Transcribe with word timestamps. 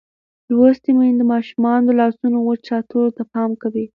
لوستې 0.53 0.91
میندې 0.97 1.17
د 1.19 1.23
ماشومانو 1.33 1.83
د 1.87 1.91
لاسونو 1.99 2.37
وچ 2.41 2.61
ساتلو 2.69 3.15
ته 3.17 3.23
پام 3.33 3.51
کوي. 3.61 3.85